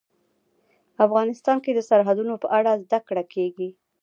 [1.05, 3.69] افغانستان کې د سرحدونه په اړه زده کړه کېږي.